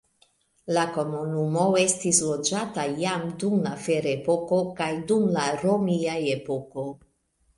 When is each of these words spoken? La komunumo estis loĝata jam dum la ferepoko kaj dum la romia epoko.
La 0.75 0.83
komunumo 0.93 1.65
estis 1.81 2.21
loĝata 2.29 2.85
jam 3.03 3.27
dum 3.43 3.61
la 3.67 3.73
ferepoko 3.89 4.61
kaj 4.79 4.89
dum 5.11 5.27
la 5.39 5.43
romia 5.65 6.17
epoko. 6.33 6.87